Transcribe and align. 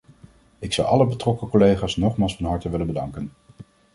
Ik 0.59 0.73
zou 0.73 0.87
alle 0.87 1.07
betrokken 1.07 1.47
collega's 1.49 1.95
nogmaals 1.95 2.35
van 2.35 2.45
harte 2.45 2.69
willen 2.69 2.87
bedanken. 2.87 3.31